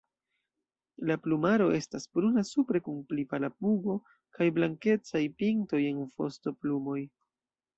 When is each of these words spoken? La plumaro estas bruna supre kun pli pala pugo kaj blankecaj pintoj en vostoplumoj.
La 1.09 1.17
plumaro 1.25 1.67
estas 1.79 2.07
bruna 2.19 2.45
supre 2.51 2.81
kun 2.87 2.97
pli 3.11 3.27
pala 3.35 3.51
pugo 3.59 3.99
kaj 4.39 4.49
blankecaj 4.59 5.23
pintoj 5.43 5.83
en 5.93 6.03
vostoplumoj. 6.23 6.99